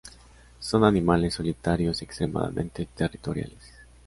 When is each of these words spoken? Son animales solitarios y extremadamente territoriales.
Son 0.59 0.83
animales 0.83 1.35
solitarios 1.35 2.01
y 2.01 2.05
extremadamente 2.05 2.87
territoriales. 2.95 3.71